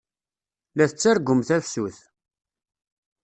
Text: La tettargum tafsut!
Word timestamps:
La 0.77 0.85
tettargum 0.89 1.39
tafsut! 1.47 1.97